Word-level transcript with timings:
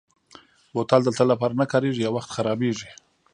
بوتل 0.73 1.01
د 1.03 1.09
تل 1.17 1.27
لپاره 1.33 1.53
نه 1.61 1.65
کارېږي، 1.71 2.01
یو 2.03 2.13
وخت 2.15 2.29
خرابېږي. 2.35 2.89